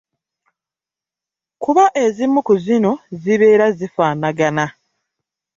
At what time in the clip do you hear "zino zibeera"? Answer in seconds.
2.65-3.67